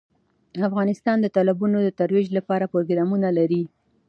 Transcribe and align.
افغانستان 0.69 1.17
د 1.21 1.27
تالابونه 1.35 1.77
د 1.81 1.89
ترویج 1.99 2.27
لپاره 2.37 2.69
پروګرامونه 2.73 3.27
لري. 3.37 3.63